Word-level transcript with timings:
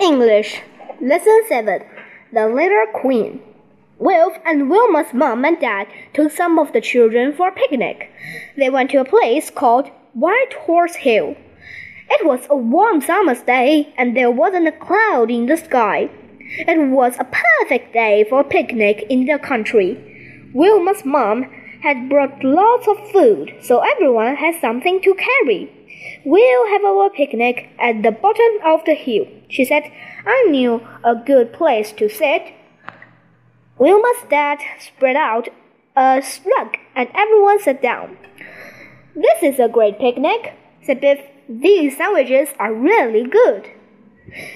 English. 0.00 0.62
Lesson 1.00 1.42
7 1.48 1.82
The 2.32 2.48
Litter 2.48 2.86
Queen. 2.92 3.40
Wilf 3.98 4.34
and 4.44 4.70
Wilma's 4.70 5.14
mom 5.14 5.44
and 5.44 5.58
dad 5.58 5.86
took 6.12 6.30
some 6.30 6.58
of 6.58 6.72
the 6.72 6.80
children 6.80 7.32
for 7.32 7.48
a 7.48 7.52
picnic. 7.52 8.10
They 8.56 8.68
went 8.68 8.90
to 8.90 9.00
a 9.00 9.04
place 9.04 9.50
called 9.50 9.90
White 10.12 10.52
Horse 10.66 10.96
Hill. 10.96 11.34
It 12.10 12.26
was 12.26 12.46
a 12.50 12.56
warm 12.56 13.00
summer's 13.00 13.40
day, 13.42 13.92
and 13.96 14.16
there 14.16 14.30
wasn't 14.30 14.68
a 14.68 14.72
cloud 14.72 15.30
in 15.30 15.46
the 15.46 15.56
sky. 15.56 16.10
It 16.40 16.90
was 16.90 17.16
a 17.18 17.32
perfect 17.60 17.92
day 17.92 18.24
for 18.28 18.40
a 18.40 18.44
picnic 18.44 19.06
in 19.08 19.24
the 19.24 19.38
country. 19.38 20.50
Wilma's 20.54 21.04
mom 21.04 21.44
had 21.82 22.08
brought 22.08 22.44
lots 22.44 22.86
of 22.86 23.10
food, 23.10 23.54
so 23.62 23.80
everyone 23.80 24.36
had 24.36 24.60
something 24.60 25.00
to 25.02 25.14
carry. 25.14 25.72
We'll 26.24 26.68
have 26.68 26.84
our 26.84 27.10
picnic 27.10 27.68
at 27.78 28.02
the 28.02 28.10
bottom 28.10 28.58
of 28.64 28.84
the 28.84 28.94
hill, 28.94 29.26
she 29.48 29.64
said. 29.64 29.84
I 30.26 30.46
knew 30.50 30.86
a 31.04 31.14
good 31.14 31.52
place 31.52 31.92
to 31.92 32.08
sit. 32.08 32.52
Wilma's 33.78 34.24
dad 34.28 34.58
spread 34.80 35.16
out 35.16 35.48
a 35.96 36.22
rug 36.44 36.76
and 36.94 37.08
everyone 37.14 37.60
sat 37.60 37.82
down. 37.82 38.16
This 39.14 39.42
is 39.42 39.58
a 39.58 39.68
great 39.68 39.98
picnic, 39.98 40.54
said 40.82 41.00
Biff. 41.00 41.20
These 41.48 41.96
sandwiches 41.96 42.48
are 42.58 42.74
really 42.74 43.24
good. 43.24 43.68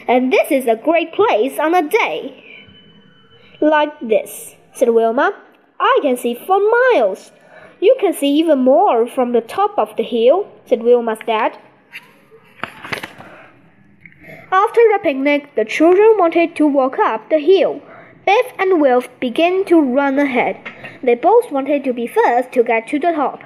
And 0.08 0.32
this 0.32 0.50
is 0.50 0.66
a 0.66 0.76
great 0.76 1.12
place 1.12 1.58
on 1.58 1.74
a 1.74 1.88
day. 1.88 2.66
Like 3.60 3.98
this, 4.00 4.56
said 4.74 4.90
Wilma. 4.90 5.34
I 5.78 5.98
can 6.02 6.16
see 6.16 6.34
for 6.34 6.58
miles. 6.58 7.32
You 7.80 7.96
can 7.98 8.12
see 8.12 8.28
even 8.34 8.58
more 8.58 9.06
from 9.06 9.32
the 9.32 9.40
top 9.40 9.78
of 9.78 9.96
the 9.96 10.02
hill, 10.02 10.46
said 10.66 10.80
Wilma's 10.80 11.20
dad. 11.26 11.58
After 14.52 14.80
the 14.92 14.98
picnic, 15.02 15.54
the 15.54 15.64
children 15.64 16.16
wanted 16.18 16.56
to 16.56 16.66
walk 16.66 16.98
up 16.98 17.30
the 17.30 17.38
hill. 17.38 17.80
Biff 18.26 18.52
and 18.58 18.80
Wilf 18.80 19.08
began 19.18 19.64
to 19.66 19.80
run 19.80 20.18
ahead. 20.18 20.58
They 21.02 21.14
both 21.14 21.50
wanted 21.50 21.84
to 21.84 21.92
be 21.92 22.06
first 22.06 22.52
to 22.52 22.62
get 22.62 22.88
to 22.88 22.98
the 22.98 23.12
top. 23.12 23.42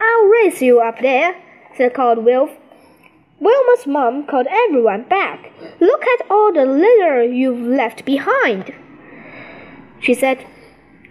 I'll 0.00 0.24
race 0.24 0.60
you 0.60 0.80
up 0.80 0.98
there, 1.00 1.36
said 1.76 1.94
called 1.94 2.24
Wilf. 2.24 2.50
Wilma's 3.40 3.86
mom 3.86 4.26
called 4.26 4.46
everyone 4.50 5.04
back. 5.04 5.52
Look 5.80 6.04
at 6.04 6.26
all 6.30 6.52
the 6.52 6.66
litter 6.66 7.22
you've 7.22 7.60
left 7.60 8.04
behind, 8.04 8.74
she 10.00 10.14
said. 10.14 10.44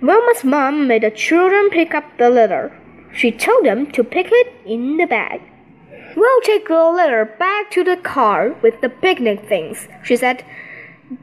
Wilma's 0.01 0.45
mom 0.45 0.87
made 0.87 1.03
the 1.03 1.11
children 1.11 1.69
pick 1.69 1.93
up 1.93 2.05
the 2.17 2.29
litter. 2.29 2.71
She 3.11 3.31
told 3.31 3.65
them 3.65 3.91
to 3.91 4.03
pick 4.03 4.29
it 4.31 4.53
in 4.65 4.95
the 4.95 5.05
bag. 5.05 5.41
We'll 6.15 6.41
take 6.41 6.69
the 6.69 6.89
litter 6.89 7.25
back 7.25 7.69
to 7.71 7.83
the 7.83 7.97
car 7.97 8.55
with 8.61 8.79
the 8.79 8.87
picnic 8.87 9.47
things, 9.49 9.89
she 10.01 10.15
said. 10.15 10.45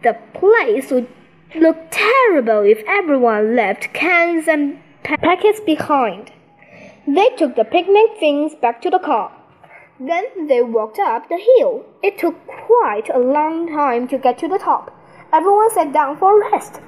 The 0.02 0.19
place 0.34 0.91
would 0.91 1.08
look 1.54 1.77
terrible 1.91 2.60
if 2.60 2.82
everyone 2.86 3.56
left 3.56 3.94
cans 3.94 4.47
and 4.47 4.78
packets 5.02 5.60
behind. 5.60 6.32
They 7.06 7.30
took 7.30 7.56
the 7.56 7.64
picnic 7.64 8.19
things 8.20 8.54
back 8.60 8.82
to 8.82 8.91
the 8.91 8.98
car. 8.98 9.32
Then 9.98 10.48
they 10.48 10.60
walked 10.60 10.98
up 10.98 11.30
the 11.30 11.38
hill. 11.38 11.86
It 12.02 12.19
took 12.19 12.36
quite 12.47 13.08
a 13.08 13.19
long 13.19 13.69
time 13.69 14.06
to 14.08 14.19
get 14.19 14.36
to 14.38 14.48
the 14.48 14.58
top. 14.58 14.94
Everyone 15.32 15.70
sat 15.70 15.94
down 15.94 16.19
for 16.19 16.38
rest. 16.52 16.80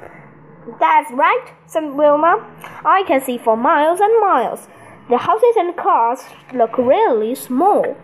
That's 0.79 1.11
right, 1.13 1.47
said 1.67 1.95
Wilma. 1.95 2.45
I 2.85 3.03
can 3.07 3.21
see 3.23 3.39
for 3.39 3.57
miles 3.57 4.01
and 4.01 4.21
miles. 4.21 4.69
The 5.09 5.17
houses 5.17 5.57
and 5.57 5.75
cars 5.75 6.21
look 6.53 6.77
really 6.77 7.35
small. 7.35 7.97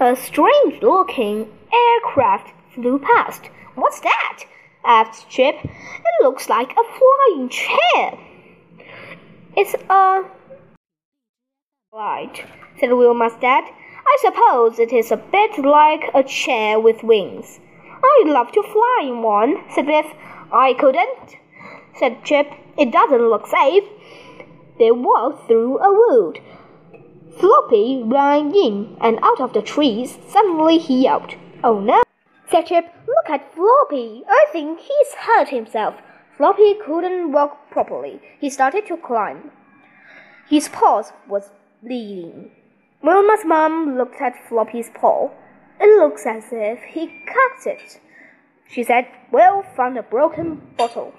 A 0.00 0.14
strange 0.14 0.80
looking 0.80 1.48
aircraft 1.72 2.52
flew 2.74 3.00
past. 3.00 3.50
What's 3.74 4.00
that? 4.00 4.44
asked 4.84 5.28
Chip. 5.28 5.56
It 5.64 6.22
looks 6.22 6.48
like 6.48 6.72
a 6.72 6.84
flying 6.98 7.48
chair. 7.48 8.18
It's 9.56 9.74
a 9.90 10.22
light, 11.92 12.44
said 12.78 12.90
Wilma's 12.90 13.34
dad. 13.40 13.64
I 14.06 14.16
suppose 14.20 14.78
it 14.78 14.92
is 14.92 15.10
a 15.10 15.16
bit 15.16 15.58
like 15.58 16.10
a 16.14 16.22
chair 16.22 16.78
with 16.78 17.02
wings. 17.02 17.60
I'd 18.04 18.28
love 18.28 18.52
to 18.52 18.62
fly 18.62 19.00
in 19.04 19.22
one, 19.22 19.64
said 19.74 19.86
Biff. 19.86 20.06
I 20.52 20.74
couldn't, 20.74 21.36
said 21.98 22.24
Chip. 22.24 22.52
It 22.76 22.92
doesn't 22.92 23.30
look 23.30 23.46
safe. 23.46 23.84
They 24.78 24.90
walked 24.90 25.46
through 25.46 25.78
a 25.78 25.92
wood. 25.92 26.40
Floppy 27.38 28.02
ran 28.04 28.54
in 28.54 28.98
and 29.00 29.18
out 29.22 29.40
of 29.40 29.54
the 29.54 29.62
trees. 29.62 30.18
Suddenly 30.28 30.76
he 30.76 31.04
yelped. 31.04 31.36
Oh 31.64 31.80
no, 31.80 32.02
said 32.50 32.66
Chip. 32.66 32.84
Look 33.06 33.30
at 33.30 33.54
Floppy. 33.54 34.24
I 34.28 34.46
think 34.52 34.80
he's 34.80 35.14
hurt 35.20 35.48
himself. 35.48 35.94
Floppy 36.36 36.74
couldn't 36.84 37.32
walk 37.32 37.70
properly. 37.70 38.20
He 38.38 38.50
started 38.50 38.86
to 38.88 38.96
climb. 38.98 39.50
His 40.50 40.68
paws 40.68 41.12
was 41.26 41.50
bleeding. 41.82 42.50
Wilma's 43.02 43.44
mom 43.46 43.96
looked 43.96 44.20
at 44.20 44.46
Floppy's 44.48 44.90
paw. 44.94 45.30
It 45.80 45.98
looks 45.98 46.26
as 46.26 46.44
if 46.52 46.80
he 46.82 47.06
cut 47.26 47.66
it 47.66 48.00
she 48.72 48.82
said. 48.82 49.06
Will 49.30 49.62
found 49.76 49.96
a 49.96 50.02
broken 50.02 50.60
bottle. 50.76 51.14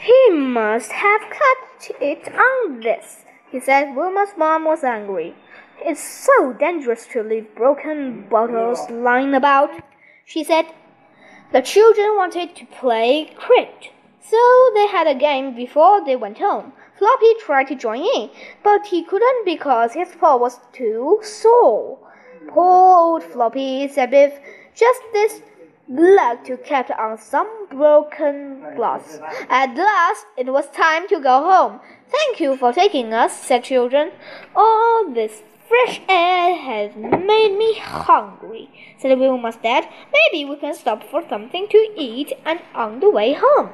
He 0.00 0.30
must 0.30 0.90
have 0.92 1.20
cut 1.20 1.90
it 2.00 2.28
on 2.34 2.80
this, 2.80 3.24
he 3.50 3.60
said. 3.60 3.94
Wilma's 3.94 4.34
mom 4.36 4.64
was 4.64 4.82
angry. 4.82 5.34
It's 5.80 6.02
so 6.02 6.52
dangerous 6.52 7.06
to 7.08 7.22
leave 7.22 7.54
broken 7.54 8.28
bottles 8.28 8.90
lying 8.90 9.34
about, 9.34 9.70
she 10.24 10.44
said. 10.44 10.66
The 11.52 11.62
children 11.62 12.16
wanted 12.16 12.56
to 12.56 12.66
play 12.66 13.32
cricket, 13.36 13.90
so 14.20 14.70
they 14.74 14.86
had 14.86 15.06
a 15.06 15.14
game 15.14 15.54
before 15.54 16.04
they 16.04 16.16
went 16.16 16.38
home. 16.38 16.72
Floppy 16.98 17.34
tried 17.40 17.68
to 17.68 17.74
join 17.74 18.02
in, 18.02 18.30
but 18.62 18.86
he 18.86 19.04
couldn't 19.04 19.44
because 19.44 19.92
his 19.92 20.08
paw 20.18 20.36
was 20.36 20.60
too 20.72 21.20
sore. 21.22 21.98
Poor 22.48 22.96
old 22.96 23.22
Floppy, 23.22 23.88
said 23.88 24.10
Biff. 24.10 24.38
Just 24.74 25.02
this 25.12 25.42
luck 25.88 26.44
to 26.44 26.56
catch 26.56 26.90
on 26.90 27.18
some 27.18 27.68
broken 27.68 28.74
glass. 28.76 29.18
At 29.48 29.74
last, 29.76 30.26
it 30.36 30.52
was 30.52 30.68
time 30.70 31.08
to 31.08 31.20
go 31.20 31.42
home. 31.42 31.80
Thank 32.08 32.40
you 32.40 32.56
for 32.56 32.72
taking 32.72 33.12
us, 33.12 33.32
said 33.32 33.64
children. 33.64 34.12
All 34.54 35.10
this 35.12 35.42
fresh 35.68 36.00
air 36.08 36.54
has 36.54 36.94
made 36.96 37.56
me 37.56 37.78
hungry, 37.78 38.68
said 38.98 39.18
Wilma's 39.18 39.56
dad. 39.56 39.88
Maybe 40.12 40.44
we 40.44 40.56
can 40.56 40.74
stop 40.74 41.02
for 41.04 41.22
something 41.28 41.66
to 41.68 41.88
eat 41.96 42.32
and 42.44 42.60
on 42.74 43.00
the 43.00 43.10
way 43.10 43.34
home. 43.38 43.70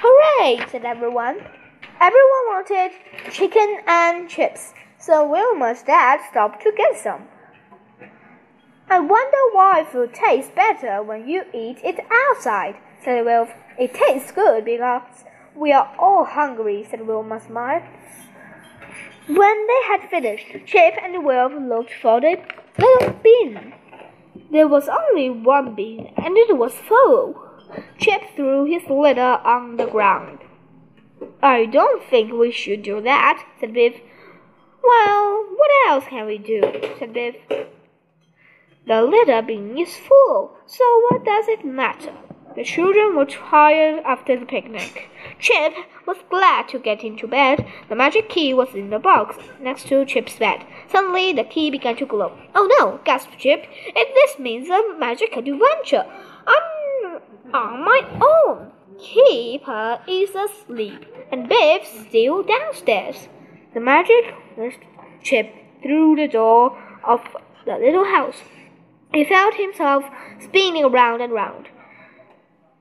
Hooray, 0.00 0.60
said 0.70 0.84
everyone. 0.84 1.38
Everyone 2.00 2.44
wanted 2.52 2.92
chicken 3.32 3.78
and 3.86 4.28
chips, 4.28 4.72
so 4.98 5.26
Wilma's 5.28 5.82
dad 5.82 6.20
stopped 6.30 6.62
to 6.62 6.72
get 6.76 6.96
some. 6.96 7.26
I 8.90 9.00
wonder 9.00 9.36
why 9.52 9.80
it 9.80 9.88
food 9.88 10.14
tastes 10.14 10.50
better 10.54 11.02
when 11.02 11.28
you 11.28 11.44
eat 11.52 11.78
it 11.84 12.00
outside, 12.10 12.76
said 13.04 13.24
Wilf. 13.24 13.50
It 13.78 13.92
tastes 13.92 14.32
good 14.32 14.64
because 14.64 15.24
we 15.54 15.72
are 15.72 15.94
all 15.98 16.24
hungry, 16.24 16.86
said 16.90 17.06
Wilma, 17.06 17.38
smile. 17.38 17.82
When 19.26 19.66
they 19.66 19.82
had 19.88 20.08
finished, 20.08 20.46
Chip 20.64 20.94
and 21.02 21.14
the 21.14 21.20
Wilf 21.20 21.52
looked 21.52 21.92
for 22.00 22.20
the 22.22 22.38
little 22.78 23.12
bin. 23.22 23.74
There 24.50 24.66
was 24.66 24.88
only 24.88 25.28
one 25.28 25.74
bin, 25.74 26.10
and 26.16 26.38
it 26.38 26.56
was 26.56 26.72
full. 26.72 27.44
Chip 27.98 28.22
threw 28.34 28.64
his 28.64 28.88
litter 28.88 29.38
on 29.44 29.76
the 29.76 29.86
ground. 29.86 30.38
I 31.42 31.66
don't 31.66 32.02
think 32.02 32.32
we 32.32 32.50
should 32.50 32.82
do 32.82 33.02
that, 33.02 33.44
said 33.60 33.74
Biff. 33.74 34.00
Well, 34.82 35.46
what 35.56 35.70
else 35.88 36.04
can 36.08 36.24
we 36.24 36.38
do? 36.38 36.62
said 36.98 37.12
Biff. 37.12 37.36
The 38.88 39.02
litter 39.02 39.42
bin 39.42 39.76
is 39.76 39.94
full, 39.96 40.56
so 40.64 40.84
what 41.10 41.22
does 41.22 41.46
it 41.46 41.62
matter? 41.62 42.14
The 42.56 42.64
children 42.64 43.14
were 43.14 43.26
tired 43.26 44.02
after 44.06 44.40
the 44.40 44.46
picnic. 44.46 45.10
Chip 45.38 45.74
was 46.06 46.16
glad 46.30 46.68
to 46.68 46.78
get 46.78 47.04
into 47.04 47.28
bed. 47.28 47.66
The 47.90 47.94
magic 47.94 48.30
key 48.30 48.54
was 48.54 48.74
in 48.74 48.88
the 48.88 48.98
box 48.98 49.36
next 49.60 49.88
to 49.88 50.06
Chip's 50.06 50.38
bed. 50.38 50.64
Suddenly, 50.90 51.34
the 51.34 51.44
key 51.44 51.70
began 51.70 51.96
to 51.96 52.06
glow. 52.06 52.32
Oh 52.54 52.66
no, 52.78 52.98
gasped 53.04 53.36
Chip. 53.38 53.66
If 53.68 54.14
this 54.14 54.38
means 54.38 54.70
a 54.70 54.98
magic 54.98 55.36
adventure, 55.36 56.06
I'm 56.46 57.20
on 57.52 57.84
my 57.84 58.00
own. 58.22 58.72
Kipper 58.98 60.00
is 60.08 60.34
asleep, 60.34 61.04
and 61.30 61.46
Biff's 61.46 62.06
still 62.08 62.42
downstairs. 62.42 63.28
The 63.74 63.80
magic 63.80 64.34
Chip 65.22 65.52
through 65.82 66.16
the 66.16 66.26
door 66.26 66.74
of 67.04 67.20
the 67.66 67.76
little 67.76 68.06
house. 68.06 68.40
He 69.12 69.24
felt 69.24 69.54
himself 69.54 70.04
spinning 70.38 70.90
round 70.90 71.22
and 71.22 71.32
round. 71.32 71.68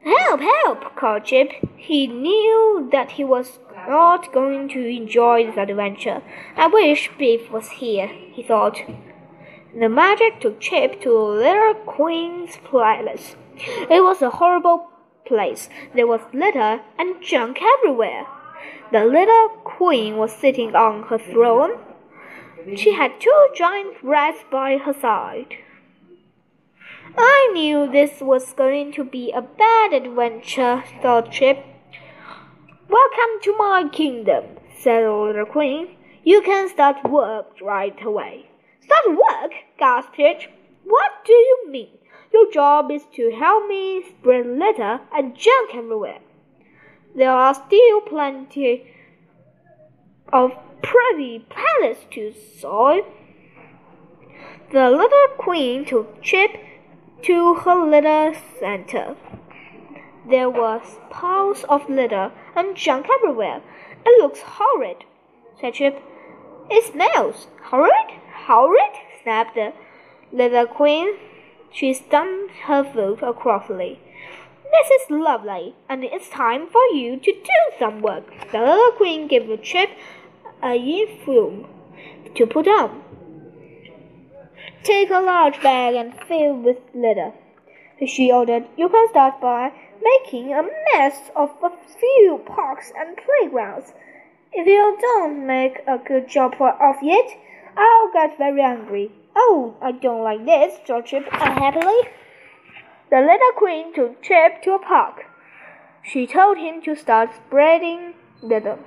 Help, 0.03 0.41
help, 0.41 0.95
called 0.95 1.25
Chip. 1.25 1.51
He 1.75 2.07
knew 2.07 2.89
that 2.91 3.11
he 3.11 3.23
was 3.23 3.59
not 3.87 4.33
going 4.33 4.69
to 4.69 4.85
enjoy 4.85 5.45
this 5.45 5.57
adventure. 5.57 6.21
I 6.55 6.67
wish 6.67 7.09
Biff 7.17 7.51
was 7.51 7.69
here, 7.69 8.07
he 8.07 8.43
thought. 8.43 8.79
The 9.77 9.89
magic 9.89 10.39
took 10.39 10.59
Chip 10.59 11.01
to 11.01 11.17
Litter 11.17 11.73
Queen's 11.85 12.57
palace. 12.69 13.35
It 13.57 14.03
was 14.03 14.21
a 14.21 14.29
horrible 14.29 14.89
place. 15.25 15.69
There 15.93 16.07
was 16.07 16.21
litter 16.33 16.81
and 16.97 17.21
junk 17.21 17.59
everywhere. 17.61 18.25
The 18.91 19.05
litter 19.05 19.47
queen 19.63 20.17
was 20.17 20.31
sitting 20.31 20.75
on 20.75 21.03
her 21.03 21.17
throne. 21.17 21.79
She 22.75 22.93
had 22.93 23.19
two 23.19 23.47
giant 23.55 23.97
rats 24.01 24.39
by 24.49 24.77
her 24.77 24.93
side. 24.93 25.57
I 27.19 27.49
knew 27.53 27.91
this 27.91 28.21
was 28.21 28.53
going 28.53 28.91
to 28.91 29.03
be 29.03 29.31
a 29.31 29.41
bad 29.41 29.91
adventure, 29.91 30.83
thought 31.01 31.31
Chip. 31.31 31.65
Welcome 32.87 33.41
to 33.41 33.55
my 33.57 33.89
kingdom, 33.91 34.43
said 34.79 35.03
the 35.03 35.11
litter 35.11 35.45
queen. 35.45 35.95
You 36.23 36.43
can 36.43 36.69
start 36.69 37.09
work 37.09 37.59
right 37.59 37.99
away. 38.05 38.51
Start 38.81 39.17
work? 39.17 39.51
gasped 39.79 40.15
Chip. 40.15 40.43
What 40.83 41.11
do 41.25 41.33
you 41.33 41.65
mean? 41.71 41.97
Your 42.31 42.51
job 42.51 42.91
is 42.91 43.01
to 43.15 43.31
help 43.31 43.67
me 43.67 44.03
spread 44.07 44.45
litter 44.45 44.99
and 45.11 45.35
junk 45.35 45.73
everywhere. 45.73 46.19
There 47.15 47.31
are 47.31 47.55
still 47.55 48.01
plenty 48.01 48.93
of 50.31 50.51
pretty 50.83 51.47
palace 51.49 52.05
to 52.11 52.31
soil. 52.59 53.01
The 54.71 54.91
litter 54.91 55.35
queen 55.39 55.83
took 55.83 56.21
Chip 56.21 56.51
to 57.23 57.55
her 57.55 57.75
little 57.75 58.33
center. 58.59 59.15
There 60.29 60.49
was 60.49 60.99
piles 61.09 61.63
of 61.69 61.89
litter 61.89 62.31
and 62.55 62.75
junk 62.75 63.07
everywhere. 63.09 63.61
It 64.05 64.21
looks 64.21 64.41
horrid, 64.41 65.05
said 65.59 65.75
Chip. 65.75 66.03
It 66.69 66.83
smells 66.91 67.47
horrid, 67.63 68.11
horrid, 68.45 68.93
snapped 69.23 69.55
the 69.55 69.73
litter 70.31 70.65
queen. 70.65 71.15
She 71.71 71.93
stamped 71.93 72.53
her 72.65 72.83
foot 72.83 73.37
crossly. 73.37 73.99
This 74.71 75.01
is 75.01 75.09
lovely, 75.09 75.75
and 75.87 76.03
it's 76.03 76.29
time 76.29 76.67
for 76.67 76.83
you 76.93 77.17
to 77.17 77.31
do 77.31 77.59
some 77.79 78.01
work. 78.01 78.25
The 78.51 78.59
litter 78.59 78.97
queen 78.97 79.27
gave 79.27 79.61
Chip 79.61 79.89
a 80.61 80.75
uniform 80.75 81.67
to 82.35 82.45
put 82.45 82.67
on. 82.67 83.06
Take 84.83 85.09
a 85.09 85.19
large 85.19 85.61
bag 85.61 85.95
and 85.95 86.13
fill 86.27 86.55
with 86.55 86.77
litter, 86.93 87.33
she 88.05 88.31
ordered. 88.31 88.65
You 88.77 88.87
can 88.89 89.07
start 89.09 89.41
by 89.41 89.71
making 90.01 90.53
a 90.53 90.63
mess 90.63 91.29
of 91.35 91.49
a 91.61 91.71
few 91.99 92.41
parks 92.45 92.91
and 92.97 93.17
playgrounds. 93.17 93.93
If 94.53 94.65
you 94.65 94.97
don't 95.01 95.45
make 95.45 95.79
a 95.87 95.97
good 95.97 96.29
job 96.29 96.55
of 96.61 96.95
it, 97.01 97.37
I'll 97.75 98.11
get 98.13 98.37
very 98.37 98.61
angry. 98.61 99.11
Oh, 99.35 99.75
I 99.81 99.91
don't 99.91 100.23
like 100.23 100.45
this, 100.45 100.79
thought 100.85 101.05
Chip 101.05 101.27
unhappily. 101.31 102.09
The 103.09 103.19
litter 103.19 103.53
queen 103.57 103.93
took 103.93 104.21
Chip 104.21 104.61
to 104.63 104.73
a 104.73 104.79
park. 104.79 105.25
She 106.03 106.25
told 106.25 106.57
him 106.57 106.81
to 106.83 106.95
start 106.95 107.29
spreading 107.35 108.13
litter. 108.41 108.79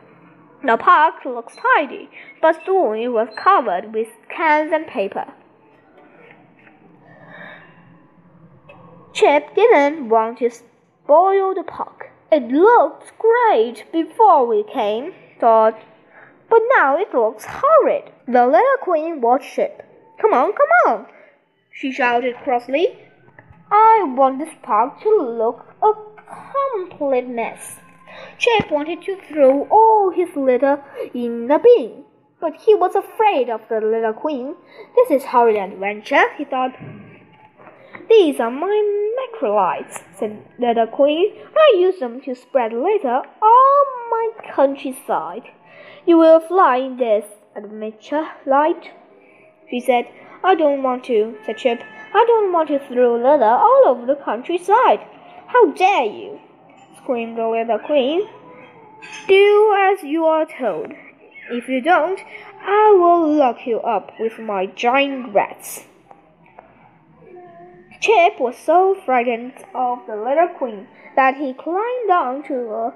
The 0.65 0.77
park 0.77 1.25
looks 1.25 1.57
tidy, 1.57 2.09
but 2.41 2.65
soon 2.65 2.97
it 2.97 3.09
was 3.09 3.29
covered 3.37 3.93
with 3.93 4.09
cans 4.29 4.73
and 4.73 4.87
paper. 4.87 5.27
Chip 9.21 9.55
didn't 9.55 10.09
want 10.09 10.39
to 10.39 10.49
spoil 10.49 11.53
the 11.55 11.63
park. 11.63 12.09
It 12.33 12.45
looked 12.51 13.13
great 13.19 13.85
before 13.93 14.47
we 14.47 14.63
came, 14.63 15.13
thought, 15.39 15.79
but 16.49 16.63
now 16.79 16.97
it 16.97 17.13
looks 17.13 17.45
horrid. 17.47 18.05
The 18.27 18.47
litter 18.47 18.79
queen 18.81 19.21
watched 19.21 19.57
Chip. 19.57 19.85
Come 20.23 20.33
on, 20.33 20.55
come 20.55 20.73
on, 20.87 21.07
she 21.71 21.93
shouted 21.93 22.35
crossly. 22.37 22.97
I 23.71 24.05
want 24.07 24.39
this 24.39 24.55
park 24.63 25.03
to 25.03 25.11
look 25.11 25.67
a 25.83 25.93
complete 26.79 27.29
mess. 27.29 27.77
Chip 28.39 28.71
wanted 28.71 29.03
to 29.03 29.21
throw 29.29 29.69
all 29.69 30.11
his 30.17 30.35
litter 30.35 30.83
in 31.13 31.47
the 31.47 31.59
bin, 31.59 32.05
but 32.41 32.55
he 32.57 32.75
was 32.75 32.95
afraid 32.95 33.51
of 33.51 33.61
the 33.69 33.83
litter 33.83 34.15
queen. 34.15 34.55
This 34.97 35.11
is 35.11 35.27
horrid 35.27 35.57
adventure, 35.57 36.25
he 36.39 36.47
thought. 36.47 36.75
These 38.11 38.41
are 38.41 38.51
my 38.51 38.77
microlights, 39.21 40.03
said 40.19 40.45
the 40.59 40.89
queen. 40.91 41.33
I 41.57 41.77
use 41.79 42.01
them 42.01 42.21
to 42.23 42.35
spread 42.35 42.73
litter 42.73 43.23
all 43.41 43.85
my 44.11 44.31
countryside. 44.53 45.45
You 46.07 46.19
will 46.19 46.41
fly 46.41 46.79
in 46.79 46.97
this 46.97 47.25
adventure 47.55 48.27
light, 48.45 48.91
she 49.71 49.79
said. 49.79 50.07
I 50.43 50.57
don't 50.57 50.83
want 50.83 51.05
to, 51.05 51.37
said 51.47 51.59
Chip. 51.59 51.85
I 52.12 52.25
don't 52.27 52.53
want 52.53 52.69
to 52.71 52.81
throw 52.81 53.15
litter 53.15 53.45
all 53.45 53.85
over 53.87 54.07
the 54.07 54.17
countryside. 54.17 55.07
How 55.47 55.71
dare 55.71 56.07
you? 56.07 56.41
screamed 56.97 57.39
the 57.39 57.47
litter 57.47 57.79
queen. 57.79 58.29
Do 59.29 59.77
as 59.79 60.03
you 60.03 60.25
are 60.25 60.47
told. 60.47 60.93
If 61.53 61.69
you 61.69 61.81
don't, 61.81 62.19
I 62.61 62.91
will 62.91 63.33
lock 63.37 63.67
you 63.69 63.81
up 63.81 64.11
with 64.19 64.41
my 64.41 64.67
giant 64.67 65.33
rats. 65.33 65.85
Chip 68.00 68.41
was 68.41 68.56
so 68.56 68.94
frightened 69.05 69.52
of 69.75 69.99
the 70.06 70.17
litter 70.17 70.49
queen 70.56 70.88
that 71.17 71.37
he 71.37 71.52
climbed 71.52 72.08
down 72.08 72.43
to 72.44 72.55
a 72.55 72.94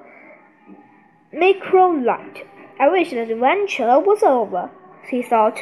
micro 1.30 1.88
light. 1.88 2.46
I 2.80 2.88
wish 2.88 3.10
the 3.10 3.20
adventure 3.20 4.00
was 4.00 4.22
over, 4.22 4.70
he 5.10 5.22
thought. 5.22 5.60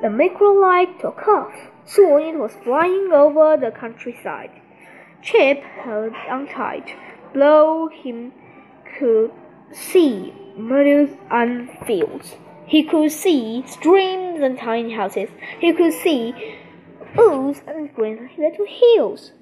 The 0.00 0.08
micro 0.08 0.52
light 0.52 1.00
took 1.00 1.28
off. 1.28 1.52
Soon 1.84 2.22
it 2.22 2.38
was 2.38 2.56
flying 2.64 3.10
over 3.12 3.58
the 3.58 3.72
countryside. 3.72 4.50
Chip 5.20 5.62
held 5.62 6.14
on 6.30 6.46
tight. 6.46 6.94
Below 7.34 7.88
him 7.88 8.32
could 8.98 9.32
see 9.70 10.32
meadows 10.56 11.10
and 11.30 11.68
fields. 11.86 12.36
He 12.66 12.84
could 12.84 13.12
see 13.12 13.64
streams 13.66 14.40
and 14.40 14.58
tiny 14.58 14.94
houses. 14.94 15.28
He 15.60 15.72
could 15.72 15.92
see 15.92 16.34
woods 17.18 17.62
and 17.66 17.92
green 17.94 18.30
little 18.38 18.66
hills. 18.66 19.32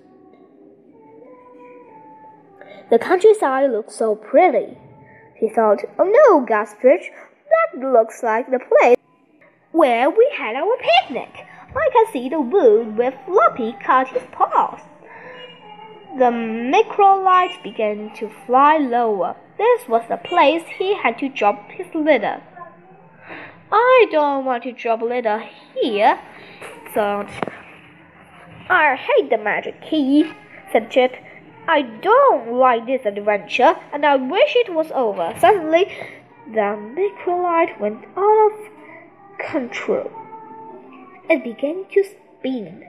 The 2.91 2.99
countryside 2.99 3.71
looked 3.71 3.93
so 3.93 4.15
pretty. 4.15 4.79
He 5.35 5.49
thought, 5.49 5.85
oh 5.99 6.05
no, 6.05 6.47
gasped 6.47 6.83
Rich, 6.83 7.11
that 7.51 7.81
looks 7.81 8.23
like 8.23 8.51
the 8.51 8.61
place 8.61 8.97
where 9.73 10.09
we 10.09 10.33
had 10.37 10.57
our 10.57 10.77
picnic. 10.79 11.47
I 11.75 11.91
can 11.93 12.13
see 12.13 12.29
the 12.29 12.41
wood 12.41 12.97
where 12.97 13.13
Floppy 13.27 13.77
cut 13.85 14.09
his 14.09 14.23
paws. 14.33 14.81
The 16.19 16.31
micro 16.31 17.23
light 17.23 17.63
began 17.63 18.15
to 18.17 18.31
fly 18.47 18.79
lower. 18.79 19.37
This 19.59 19.87
was 19.87 20.05
the 20.09 20.17
place 20.17 20.63
he 20.79 20.95
had 20.95 21.19
to 21.19 21.29
drop 21.29 21.71
his 21.71 21.87
litter. 21.95 22.41
I 23.71 24.07
don't 24.11 24.45
want 24.47 24.63
to 24.63 24.73
drop 24.73 25.03
litter 25.03 25.45
here, 25.75 26.19
thought 26.95 27.29
I 28.69 28.97
hate 28.97 29.31
the 29.31 29.39
magic 29.39 29.81
key, 29.81 30.33
said 30.73 30.91
Chip. 30.91 31.15
I 31.69 31.83
don't 31.83 32.53
like 32.53 32.87
this 32.87 33.07
adventure, 33.07 33.77
and 33.93 34.05
I 34.05 34.17
wish 34.17 34.57
it 34.57 34.75
was 34.75 34.91
over. 34.93 35.35
Suddenly, 35.39 35.93
the 36.49 36.77
microlight 36.97 37.79
went 37.79 38.05
out 38.17 38.51
of 38.51 38.53
control. 39.39 40.11
It 41.29 41.45
began 41.45 41.85
to 41.93 42.05
spin. 42.05 42.85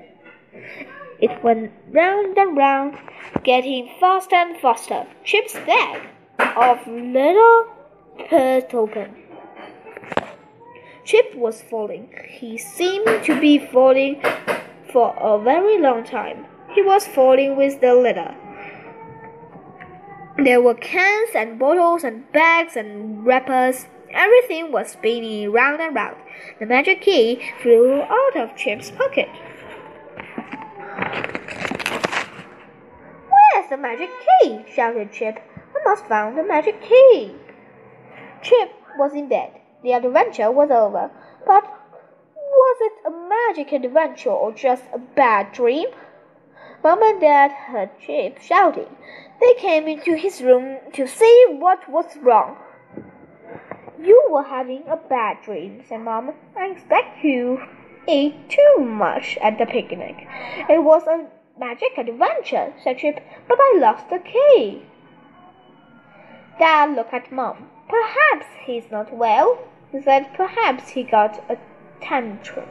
It 1.19 1.43
went 1.43 1.71
round 1.91 2.37
and 2.37 2.57
round, 2.57 2.97
getting 3.43 3.89
faster 3.99 4.35
and 4.35 4.57
faster. 4.59 5.05
Chip's 5.23 5.53
bag 5.53 6.07
of 6.39 6.87
little 6.87 7.65
pearls 8.29 8.63
opened. 8.73 9.15
Chip 11.03 11.35
was 11.35 11.61
falling. 11.61 12.09
He 12.27 12.57
seemed 12.57 13.23
to 13.23 13.39
be 13.39 13.57
falling 13.57 14.21
for 14.97 15.13
a 15.21 15.37
very 15.43 15.77
long 15.79 16.03
time. 16.03 16.43
He 16.73 16.81
was 16.81 17.05
falling 17.05 17.55
with 17.55 17.81
the 17.81 17.93
litter. 17.93 18.33
There 20.43 20.59
were 20.59 20.73
cans 20.73 21.29
and 21.35 21.59
bottles 21.59 22.03
and 22.03 22.31
bags 22.31 22.75
and 22.75 23.23
wrappers. 23.23 23.85
Everything 24.09 24.71
was 24.71 24.93
spinning 24.93 25.51
round 25.51 25.81
and 25.81 25.93
round. 25.95 26.17
The 26.59 26.65
magic 26.65 27.01
key 27.01 27.39
flew 27.61 28.01
out 28.01 28.35
of 28.35 28.55
Chip's 28.55 28.89
pocket. 28.89 29.29
Where's 33.29 33.69
the 33.69 33.77
magic 33.77 34.09
key? 34.25 34.65
shouted 34.73 35.13
Chip. 35.13 35.37
I 35.75 35.89
must 35.89 36.05
find 36.05 36.35
the 36.35 36.43
magic 36.43 36.81
key. 36.81 37.35
Chip 38.41 38.71
was 38.97 39.13
in 39.13 39.29
bed. 39.29 39.51
The 39.83 39.91
adventure 39.91 40.49
was 40.49 40.71
over, 40.71 41.11
but 41.45 41.76
magic 43.45 43.71
adventure 43.73 44.29
or 44.29 44.51
just 44.51 44.83
a 44.93 44.97
bad 44.97 45.51
dream? 45.51 45.87
Mom 46.83 47.01
and 47.03 47.19
Dad 47.19 47.51
heard 47.51 47.89
Chip 47.99 48.39
shouting. 48.41 48.95
They 49.41 49.53
came 49.55 49.87
into 49.87 50.15
his 50.15 50.41
room 50.41 50.77
to 50.93 51.07
see 51.07 51.45
what 51.49 51.89
was 51.89 52.17
wrong. 52.21 52.57
You 54.01 54.27
were 54.29 54.43
having 54.43 54.83
a 54.87 54.95
bad 54.95 55.41
dream, 55.43 55.83
said 55.87 56.01
Mom. 56.01 56.33
I 56.55 56.67
expect 56.67 57.23
you 57.23 57.61
ate 58.07 58.49
too 58.49 58.83
much 58.83 59.37
at 59.41 59.57
the 59.57 59.65
picnic. 59.65 60.27
It 60.69 60.83
was 60.83 61.03
a 61.07 61.27
magic 61.59 61.97
adventure, 61.97 62.73
said 62.83 62.99
Chip, 62.99 63.23
but 63.47 63.57
I 63.59 63.77
lost 63.79 64.09
the 64.09 64.19
key. 64.19 64.83
Dad 66.59 66.95
looked 66.95 67.13
at 67.13 67.31
Mom. 67.31 67.69
Perhaps 67.89 68.45
he's 68.65 68.89
not 68.91 69.13
well, 69.13 69.59
he 69.91 70.01
said. 70.01 70.33
Perhaps 70.35 70.89
he 70.89 71.03
got 71.03 71.43
a 71.49 71.57
tantrum. 72.01 72.69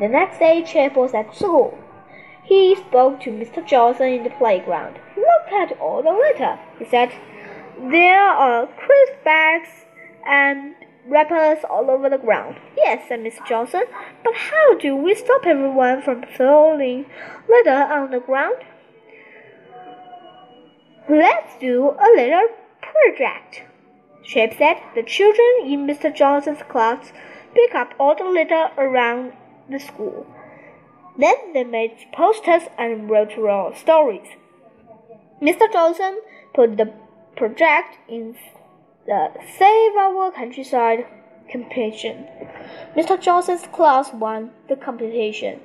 The 0.00 0.08
next 0.08 0.38
day, 0.38 0.62
Chip 0.62 0.96
was 0.96 1.12
at 1.12 1.34
school. 1.34 1.78
He 2.42 2.74
spoke 2.74 3.20
to 3.20 3.30
Mr. 3.30 3.64
Johnson 3.64 4.06
in 4.06 4.24
the 4.24 4.30
playground. 4.30 4.98
Look 5.14 5.52
at 5.52 5.78
all 5.78 6.02
the 6.02 6.10
litter, 6.10 6.58
he 6.78 6.86
said. 6.86 7.12
There 7.78 8.18
are 8.18 8.66
crisp 8.66 9.22
bags 9.24 9.68
and 10.26 10.74
wrappers 11.06 11.64
all 11.68 11.90
over 11.90 12.08
the 12.08 12.16
ground. 12.16 12.56
Yes, 12.76 13.08
said 13.08 13.20
Mr. 13.20 13.46
Johnson, 13.46 13.84
but 14.24 14.34
how 14.34 14.78
do 14.78 14.96
we 14.96 15.14
stop 15.14 15.44
everyone 15.44 16.00
from 16.00 16.24
throwing 16.34 17.04
litter 17.46 17.70
on 17.70 18.10
the 18.10 18.20
ground? 18.20 18.56
Let's 21.10 21.58
do 21.60 21.90
a 21.90 22.08
little 22.16 22.48
project. 22.80 23.64
Chip 24.24 24.54
said 24.56 24.78
the 24.94 25.02
children 25.02 25.66
in 25.66 25.86
Mr. 25.86 26.14
Johnson's 26.14 26.62
class 26.70 27.12
pick 27.54 27.74
up 27.74 27.92
all 27.98 28.14
the 28.14 28.24
litter 28.24 28.70
around 28.78 29.32
the 29.70 29.78
school. 29.78 30.26
Then 31.18 31.52
they 31.52 31.64
made 31.64 31.96
posters 32.12 32.62
and 32.78 33.10
wrote 33.10 33.32
stories. 33.76 34.28
Mr. 35.42 35.72
Johnson 35.72 36.20
put 36.54 36.76
the 36.76 36.92
project 37.36 37.98
in 38.08 38.36
the 39.06 39.28
Save 39.58 39.96
Our 39.96 40.30
Countryside 40.32 41.06
competition. 41.50 42.26
Mr. 42.96 43.20
Johnson's 43.20 43.66
class 43.72 44.12
won 44.12 44.50
the 44.68 44.76
competition. 44.76 45.60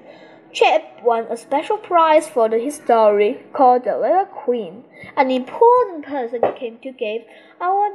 Chip 0.52 0.84
won 1.04 1.26
a 1.30 1.36
special 1.36 1.78
prize 1.78 2.30
for 2.30 2.48
the, 2.48 2.70
story 2.70 3.44
called 3.52 3.84
The 3.84 3.98
Litter 3.98 4.26
Queen. 4.26 4.86
An 5.18 5.30
important 5.30 6.06
person 6.06 6.42
came 6.58 6.78
to 6.80 6.92
give 6.92 7.24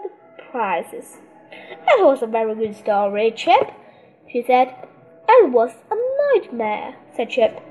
the 0.03 0.11
prizes. 0.51 1.17
It 1.51 2.05
was 2.05 2.23
a 2.23 2.27
very 2.27 2.55
good 2.55 2.77
story, 2.77 3.33
Chip, 3.35 3.73
she 4.31 4.43
said. 4.43 4.75
It 5.29 5.51
was 5.51 5.71
a 5.91 5.97
nightmare, 6.35 6.95
said 7.17 7.31
Chip. 7.31 7.70